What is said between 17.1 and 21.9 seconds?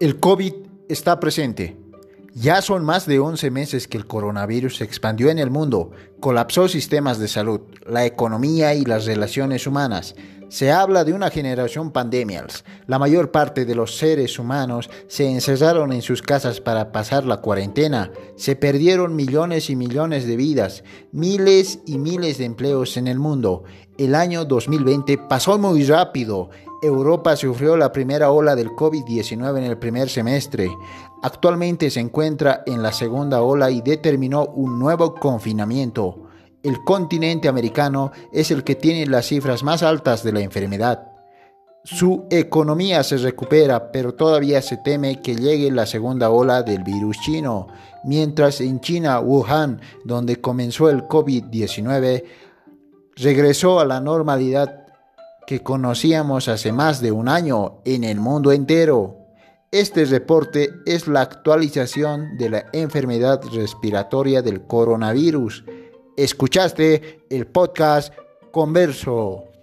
la cuarentena. Se perdieron millones y millones de vidas, miles